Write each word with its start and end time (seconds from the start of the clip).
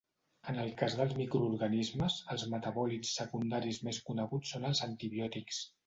En 0.53 0.55
el 0.61 0.71
cas 0.79 0.95
dels 1.01 1.13
microorganismes, 1.19 2.17
els 2.37 2.47
metabòlits 2.55 3.15
secundaris 3.21 3.83
més 3.89 4.05
coneguts 4.11 4.57
són 4.57 4.71
els 4.73 4.87
antibiòtics. 4.93 5.67